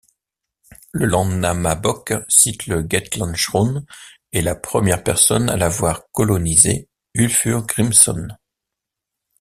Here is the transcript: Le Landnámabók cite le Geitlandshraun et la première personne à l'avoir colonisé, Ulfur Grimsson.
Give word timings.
Le 0.93 1.05
Landnámabók 1.05 2.25
cite 2.27 2.65
le 2.71 2.81
Geitlandshraun 2.81 3.85
et 4.31 4.41
la 4.41 4.55
première 4.55 5.03
personne 5.03 5.47
à 5.47 5.57
l'avoir 5.57 6.09
colonisé, 6.11 6.89
Ulfur 7.13 7.67
Grimsson. 7.67 8.29